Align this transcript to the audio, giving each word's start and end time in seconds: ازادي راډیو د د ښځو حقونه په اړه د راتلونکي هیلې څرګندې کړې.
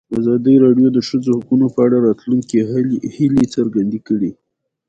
ازادي 0.19 0.55
راډیو 0.65 0.87
د 0.91 0.95
د 0.97 0.99
ښځو 1.07 1.29
حقونه 1.39 1.65
په 1.75 1.79
اړه 1.85 1.97
د 1.99 2.03
راتلونکي 2.07 2.57
هیلې 3.15 3.45
څرګندې 3.55 3.99
کړې. 4.07 4.31